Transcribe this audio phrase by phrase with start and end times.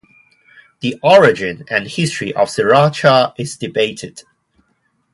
[0.79, 4.23] The origin and history of sriracha is debated.